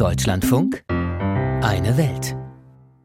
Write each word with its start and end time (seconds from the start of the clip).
Deutschlandfunk 0.00 0.82
Eine 0.88 1.98
Welt. 1.98 2.34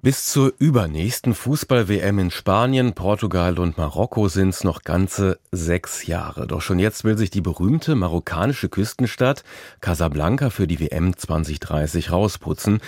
Bis 0.01 0.27
zur 0.27 0.53
übernächsten 0.59 1.35
Fußball-WM 1.35 2.19
in 2.19 2.31
Spanien, 2.31 2.93
Portugal 2.93 3.59
und 3.59 3.77
Marokko 3.77 4.29
sind 4.29 4.51
es 4.51 4.63
noch 4.63 4.83
ganze 4.83 5.37
sechs 5.51 6.07
Jahre. 6.07 6.47
Doch 6.47 6.61
schon 6.61 6.79
jetzt 6.79 7.03
will 7.03 7.17
sich 7.17 7.29
die 7.29 7.41
berühmte 7.41 7.95
marokkanische 7.95 8.69
Küstenstadt 8.69 9.43
Casablanca 9.81 10.49
für 10.49 10.67
die 10.67 10.79
WM 10.79 11.17
2030 11.17 12.13
rausputzen 12.13 12.79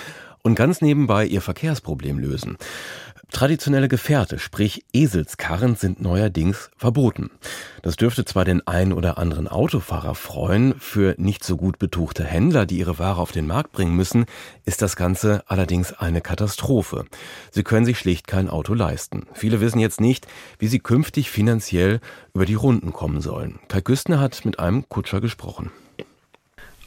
und 0.42 0.56
ganz 0.56 0.80
nebenbei 0.82 1.26
ihr 1.26 1.42
Verkehrsproblem 1.42 2.18
lösen. 2.18 2.56
Traditionelle 3.32 3.90
Gefährte, 3.90 4.40
sprich 4.40 4.86
Eselskarren, 4.94 5.76
sind 5.76 6.02
neuerdings 6.02 6.72
verboten. 6.78 7.30
Das 7.82 7.98
dürfte 7.98 8.24
zwar 8.24 8.46
den 8.46 8.66
einen 8.66 8.94
oder 8.94 9.18
anderen 9.18 9.48
Autofahrer 9.48 10.16
freuen, 10.16 10.74
für 10.80 11.14
nicht 11.18 11.44
so 11.44 11.58
gut 11.58 11.78
betuchte 11.78 12.24
Händler, 12.24 12.66
die 12.66 12.78
ihre 12.78 13.00
Ware 13.00 13.22
auf 13.22 13.34
den 13.34 13.46
Markt 13.46 13.74
bringen 13.74 13.96
müssen, 13.96 14.26
ist 14.66 14.82
das 14.82 14.96
Ganze 14.96 15.44
allerdings 15.48 15.94
eine 15.94 16.22
Katastrophe. 16.22 17.06
Sie 17.52 17.64
können 17.64 17.86
sich 17.86 18.00
schlicht 18.00 18.28
kein 18.28 18.50
Auto 18.50 18.74
leisten. 18.74 19.28
Viele 19.34 19.60
wissen 19.60 19.80
jetzt 19.80 20.00
nicht, 20.00 20.26
wie 20.58 20.68
sie 20.68 20.80
künftig 20.80 21.30
finanziell 21.30 22.00
über 22.34 22.46
die 22.46 22.56
Runden 22.56 22.94
kommen 22.94 23.22
sollen. 23.22 23.60
Kai 23.68 23.82
Küstner 23.82 24.20
hat 24.20 24.46
mit 24.46 24.58
einem 24.58 24.88
Kutscher 24.88 25.20
gesprochen. 25.20 25.72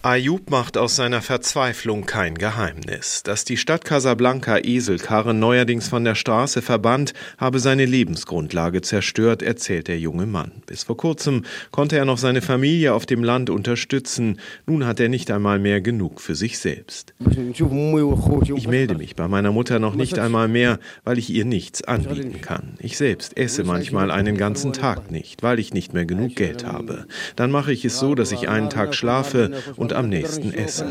Ayub 0.02 0.48
macht 0.48 0.78
aus 0.78 0.96
seiner 0.96 1.20
Verzweiflung 1.20 2.06
kein 2.06 2.36
Geheimnis. 2.36 3.22
Dass 3.22 3.44
die 3.44 3.58
Stadt 3.58 3.84
Casablanca 3.84 4.56
Eselkarren 4.56 5.38
neuerdings 5.38 5.88
von 5.88 6.04
der 6.04 6.14
Straße 6.14 6.62
verbannt, 6.62 7.12
habe 7.36 7.58
seine 7.58 7.84
Lebensgrundlage 7.84 8.80
zerstört, 8.80 9.42
erzählt 9.42 9.88
der 9.88 9.98
junge 9.98 10.24
Mann. 10.24 10.52
Bis 10.64 10.84
vor 10.84 10.96
kurzem 10.96 11.44
konnte 11.70 11.98
er 11.98 12.06
noch 12.06 12.16
seine 12.16 12.40
Familie 12.40 12.94
auf 12.94 13.04
dem 13.04 13.22
Land 13.22 13.50
unterstützen. 13.50 14.40
Nun 14.64 14.86
hat 14.86 15.00
er 15.00 15.10
nicht 15.10 15.30
einmal 15.30 15.58
mehr 15.58 15.82
genug 15.82 16.22
für 16.22 16.34
sich 16.34 16.58
selbst. 16.58 17.12
Ich 17.18 18.68
melde 18.68 18.94
mich 18.94 19.16
bei 19.16 19.28
meiner 19.28 19.52
Mutter 19.52 19.80
noch 19.80 19.96
nicht 19.96 20.18
einmal 20.18 20.48
mehr, 20.48 20.78
weil 21.04 21.18
ich 21.18 21.28
ihr 21.28 21.44
nichts 21.44 21.84
anbieten 21.84 22.40
kann. 22.40 22.78
Ich 22.78 22.96
selbst 22.96 23.36
esse 23.36 23.64
manchmal 23.64 24.10
einen 24.10 24.38
ganzen 24.38 24.72
Tag 24.72 25.10
nicht, 25.10 25.42
weil 25.42 25.58
ich 25.58 25.74
nicht 25.74 25.92
mehr 25.92 26.06
genug 26.06 26.36
Geld 26.36 26.64
habe. 26.64 27.04
Dann 27.36 27.50
mache 27.50 27.70
ich 27.70 27.84
es 27.84 27.98
so, 27.98 28.14
dass 28.14 28.32
ich 28.32 28.48
einen 28.48 28.70
Tag 28.70 28.94
schlafe 28.94 29.50
und 29.76 29.89
und 29.90 29.96
am 29.96 30.08
nächsten 30.08 30.52
essen. 30.54 30.88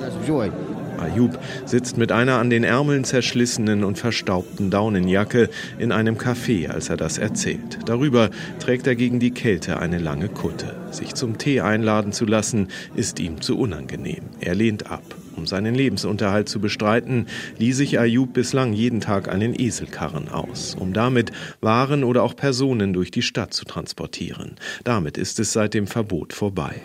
Ayub 1.00 1.39
sitzt 1.66 1.97
mit 1.97 2.11
einer 2.11 2.39
an 2.39 2.50
den 2.50 2.66
Ärmeln 2.66 3.06
zerschlissenen 3.06 3.86
und 3.86 3.97
verstaubten 3.97 4.69
Daunenjacke 4.69 5.50
in 5.78 5.94
einem 5.94 6.17
Café, 6.17 6.67
als 6.67 6.89
er 6.89 6.97
das 6.97 7.17
erzählt. 7.17 7.80
Darüber 7.86 8.30
trägt 8.59 8.86
er 8.86 8.95
gegen 8.95 9.19
die 9.19 9.31
Kälte 9.31 9.80
eine 9.80 9.97
lange 9.97 10.28
Kutte. 10.28 10.75
Sich 10.91 11.16
zum 11.16 11.38
Tee 11.38 11.61
einladen 11.61 12.11
zu 12.11 12.25
lassen, 12.25 12.67
ist 12.95 13.19
ihm 13.22 13.39
zu 13.41 13.58
unangenehm. 13.58 14.23
Er 14.41 14.56
lehnt 14.56 14.91
ab. 14.91 15.03
Um 15.40 15.48
seinen 15.48 15.73
Lebensunterhalt 15.73 16.50
zu 16.50 16.59
bestreiten, 16.59 17.28
ließ 17.59 17.78
sich 17.78 17.98
Ayub 17.98 18.34
bislang 18.34 18.73
jeden 18.73 19.00
Tag 19.00 19.30
einen 19.30 19.58
Eselkarren 19.58 20.28
aus, 20.28 20.76
um 20.78 20.92
damit 20.92 21.31
Waren 21.62 22.04
oder 22.04 22.23
auch 22.23 22.36
Personen 22.36 22.92
durch 22.92 23.09
die 23.09 23.22
Stadt 23.22 23.54
zu 23.54 23.64
transportieren. 23.64 24.56
Damit 24.84 25.18
ist 25.18 25.40
es 25.40 25.54
seit 25.54 25.73
dem 25.73 25.88
Verbot 25.88 26.34
vorbei. 26.34 26.81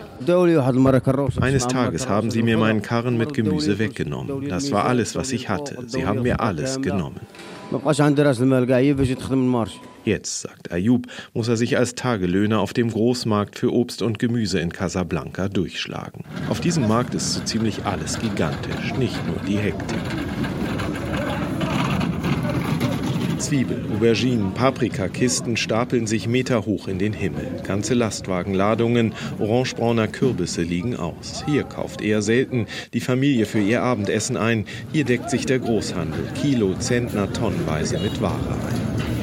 Eines 1.41 1.67
Tages 1.67 2.07
haben 2.07 2.31
sie 2.31 2.43
mir 2.43 2.57
meinen 2.57 2.81
Karren 2.81 3.17
mit 3.17 3.33
Gemüse 3.33 3.77
weggenommen. 3.77 4.47
Das 4.47 4.71
war 4.71 4.85
alles, 4.85 5.17
was 5.17 5.33
ich 5.33 5.49
hatte. 5.49 5.83
Sie 5.87 6.05
haben 6.05 6.21
mir 6.21 6.39
alles 6.39 6.81
genommen. 6.81 7.19
Jetzt, 10.03 10.41
sagt 10.41 10.71
Ayub, 10.71 11.07
muss 11.33 11.47
er 11.47 11.57
sich 11.57 11.77
als 11.77 11.95
Tagelöhner 11.95 12.59
auf 12.59 12.73
dem 12.73 12.91
Großmarkt 12.91 13.57
für 13.57 13.73
Obst 13.73 14.03
und 14.03 14.19
Gemüse 14.19 14.59
in 14.59 14.71
Casablanca 14.71 15.49
durchschlagen. 15.49 16.23
Auf 16.47 16.59
diesem 16.59 16.87
Markt 16.87 17.15
ist 17.15 17.33
so 17.33 17.41
ziemlich 17.41 17.83
alles 17.85 18.19
gigantisch, 18.19 18.93
nicht 18.99 19.19
nur 19.27 19.37
die 19.47 19.57
Hektik. 19.57 19.97
Zwiebel, 23.37 23.83
Auberginen, 23.93 24.53
Paprikakisten 24.53 25.57
stapeln 25.57 26.07
sich 26.07 26.27
meterhoch 26.27 26.87
in 26.87 26.99
den 26.99 27.13
Himmel. 27.13 27.47
Ganze 27.63 27.93
Lastwagenladungen 27.93 29.13
orangebrauner 29.39 30.07
Kürbisse 30.07 30.61
liegen 30.61 30.95
aus. 30.95 31.43
Hier 31.45 31.63
kauft 31.63 32.01
eher 32.01 32.21
selten 32.21 32.67
die 32.93 32.99
Familie 32.99 33.45
für 33.45 33.59
ihr 33.59 33.83
Abendessen 33.83 34.37
ein. 34.37 34.65
Hier 34.91 35.05
deckt 35.05 35.29
sich 35.29 35.45
der 35.45 35.59
Großhandel 35.59 36.27
Kilo, 36.41 36.75
Zentner, 36.75 37.31
tonnenweise 37.31 37.99
mit 37.99 38.21
Ware 38.21 38.33
ein. 38.33 39.14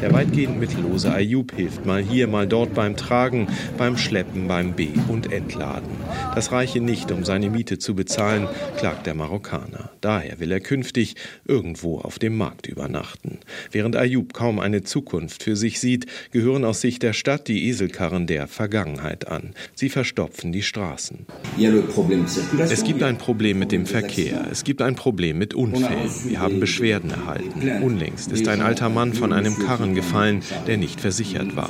Der 0.00 0.14
weitgehend 0.14 0.58
mittellose 0.58 1.12
Ayub 1.12 1.54
hilft 1.54 1.84
mal 1.84 2.02
hier, 2.02 2.26
mal 2.26 2.46
dort 2.46 2.72
beim 2.72 2.96
Tragen, 2.96 3.48
beim 3.76 3.98
Schleppen, 3.98 4.48
beim 4.48 4.72
B- 4.72 4.88
und 5.08 5.30
Entladen. 5.30 5.90
Das 6.34 6.52
reiche 6.52 6.80
nicht, 6.80 7.12
um 7.12 7.24
seine 7.24 7.50
Miete 7.50 7.78
zu 7.78 7.94
bezahlen, 7.94 8.48
klagt 8.78 9.06
der 9.06 9.14
Marokkaner. 9.14 9.90
Daher 10.00 10.40
will 10.40 10.52
er 10.52 10.60
künftig 10.60 11.16
irgendwo 11.44 11.98
auf 11.98 12.18
dem 12.18 12.36
Markt 12.38 12.66
übernachten. 12.66 13.40
Während 13.72 13.94
Ayub 13.94 14.32
kaum 14.32 14.58
eine 14.58 14.82
Zukunft 14.82 15.42
für 15.42 15.54
sich 15.54 15.80
sieht, 15.80 16.06
gehören 16.30 16.64
aus 16.64 16.80
Sicht 16.80 17.02
der 17.02 17.12
Stadt 17.12 17.46
die 17.48 17.68
Eselkarren 17.68 18.26
der 18.26 18.48
Vergangenheit 18.48 19.28
an. 19.28 19.54
Sie 19.74 19.90
verstopfen 19.90 20.50
die 20.50 20.62
Straßen. 20.62 21.26
Es 22.58 22.84
gibt 22.84 23.02
ein 23.02 23.18
Problem 23.18 23.58
mit 23.58 23.70
dem 23.70 23.84
Verkehr. 23.84 24.46
Es 24.50 24.64
gibt 24.64 24.80
ein 24.80 24.94
Problem 24.94 25.36
mit 25.36 25.52
Unfällen. 25.52 26.10
Wir 26.24 26.40
haben 26.40 26.58
Beschwerden 26.58 27.10
erhalten. 27.10 27.82
Unlängst 27.82 28.32
ist 28.32 28.48
ein 28.48 28.62
alter 28.62 28.88
Mann 28.88 29.12
von 29.12 29.34
einem 29.34 29.58
Karren 29.58 29.89
gefallen, 29.94 30.42
der 30.66 30.76
nicht 30.76 31.00
versichert 31.00 31.56
war 31.56 31.68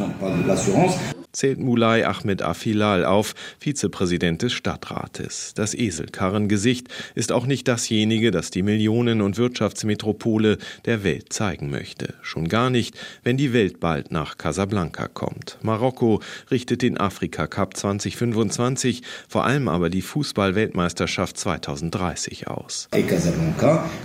zählt 1.32 1.58
Mulay 1.58 2.04
Ahmed 2.04 2.42
Afilal 2.42 3.04
auf, 3.04 3.34
Vizepräsident 3.58 4.42
des 4.42 4.52
Stadtrates. 4.52 5.52
Das 5.54 5.74
Eselkarrengesicht 5.74 6.88
ist 7.14 7.32
auch 7.32 7.46
nicht 7.46 7.68
dasjenige, 7.68 8.30
das 8.30 8.50
die 8.50 8.62
Millionen- 8.62 9.20
und 9.20 9.38
Wirtschaftsmetropole 9.38 10.58
der 10.84 11.04
Welt 11.04 11.32
zeigen 11.32 11.70
möchte. 11.70 12.14
Schon 12.22 12.48
gar 12.48 12.70
nicht, 12.70 12.98
wenn 13.22 13.36
die 13.36 13.52
Welt 13.52 13.80
bald 13.80 14.10
nach 14.10 14.38
Casablanca 14.38 15.08
kommt. 15.08 15.58
Marokko 15.62 16.20
richtet 16.50 16.82
den 16.82 16.98
Afrika 16.98 17.46
Cup 17.46 17.76
2025, 17.76 19.02
vor 19.28 19.44
allem 19.44 19.68
aber 19.68 19.90
die 19.90 20.02
Fußball-Weltmeisterschaft 20.02 21.36
2030 21.36 22.48
aus. 22.48 22.88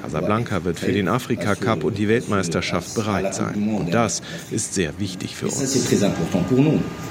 Casablanca 0.02 0.64
wird 0.64 0.80
für 0.80 0.92
den 0.92 1.08
Afrika 1.08 1.56
Cup 1.56 1.84
und 1.84 1.98
die 1.98 2.08
Weltmeisterschaft 2.08 2.94
bereit 2.96 3.34
sein. 3.34 3.76
Und 3.76 3.94
das 3.94 4.22
ist 4.52 4.74
sehr 4.74 5.00
wichtig 5.00 5.36
für 5.36 5.46
uns 5.48 5.76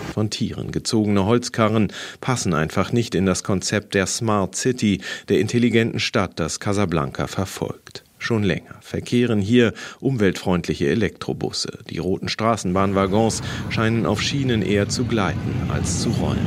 von 0.05 0.31
Tieren 0.31 0.71
gezogene 0.71 1.25
Holzkarren 1.25 1.89
passen 2.21 2.55
einfach 2.55 2.93
nicht 2.93 3.15
in 3.15 3.27
das 3.27 3.43
Konzept 3.43 3.95
der 3.95 4.07
Smart 4.07 4.55
City, 4.55 5.01
der 5.29 5.41
intelligenten 5.41 6.01
Stadt, 6.01 6.39
das 6.39 6.61
Casablanca 6.61 7.27
verfolgt. 7.27 8.05
Schon 8.25 8.43
länger 8.43 8.77
verkehren 8.81 9.43
hier 9.43 9.75
umweltfreundliche 10.01 10.89
Elektrobusse. 10.89 11.81
Die 11.91 11.99
roten 11.99 12.29
Straßenbahnwaggons 12.29 13.43
scheinen 13.69 14.07
auf 14.07 14.23
Schienen 14.23 14.63
eher 14.63 14.89
zu 14.89 15.05
gleiten 15.05 15.69
als 15.69 16.01
zu 16.01 16.09
rollen. 16.09 16.39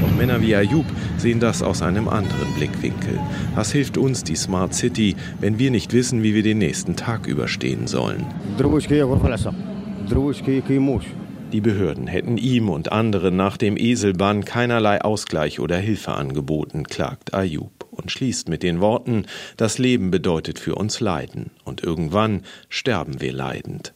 Doch 0.00 0.16
Männer 0.16 0.40
wie 0.40 0.54
Ayub 0.54 0.86
sehen 1.16 1.40
das 1.40 1.60
aus 1.60 1.82
einem 1.82 2.06
anderen 2.06 2.54
Blickwinkel. 2.54 3.18
Was 3.56 3.72
hilft 3.72 3.98
uns 3.98 4.22
die 4.22 4.36
Smart 4.36 4.74
City, 4.74 5.16
wenn 5.40 5.58
wir 5.58 5.72
nicht 5.72 5.92
wissen, 5.92 6.22
wie 6.22 6.34
wir 6.34 6.44
den 6.44 6.58
nächsten 6.58 6.94
Tag 6.94 7.26
überstehen 7.26 7.88
sollen? 7.88 8.24
Die 11.54 11.60
Behörden 11.60 12.08
hätten 12.08 12.36
ihm 12.36 12.68
und 12.68 12.90
anderen 12.90 13.36
nach 13.36 13.56
dem 13.56 13.76
Eselbann 13.76 14.44
keinerlei 14.44 15.00
Ausgleich 15.02 15.60
oder 15.60 15.76
Hilfe 15.76 16.14
angeboten, 16.14 16.82
klagt 16.82 17.32
Ayub 17.32 17.86
und 17.92 18.10
schließt 18.10 18.48
mit 18.48 18.64
den 18.64 18.80
Worten, 18.80 19.26
das 19.56 19.78
Leben 19.78 20.10
bedeutet 20.10 20.58
für 20.58 20.74
uns 20.74 20.98
Leiden 20.98 21.52
und 21.62 21.80
irgendwann 21.80 22.42
sterben 22.68 23.20
wir 23.20 23.32
leidend. 23.32 23.94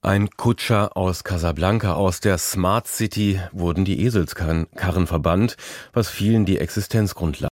Ein 0.00 0.30
Kutscher 0.30 0.96
aus 0.96 1.24
Casablanca, 1.24 1.92
aus 1.92 2.20
der 2.20 2.38
Smart 2.38 2.88
City, 2.88 3.38
wurden 3.52 3.84
die 3.84 4.02
Eselskarren 4.02 5.06
verbannt, 5.06 5.58
was 5.92 6.08
vielen 6.08 6.46
die 6.46 6.56
Existenzgrundlage 6.56 7.50